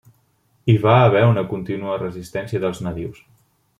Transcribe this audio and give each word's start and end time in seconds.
Hi 0.73 0.77
va 0.85 0.95
haver 1.01 1.21
una 1.33 1.43
contínua 1.53 1.99
resistència 2.05 2.63
dels 2.65 2.81
nadius. 2.89 3.21